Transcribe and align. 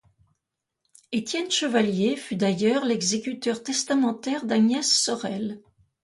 Étienne 1.11 1.51
Chevalier 1.51 2.15
fut 2.15 2.35
d'ailleurs 2.35 2.85
l’exécuteur 2.85 3.61
testamentaire 3.61 4.45
d'Agnès 4.47 4.91
Sorel. 4.91 5.61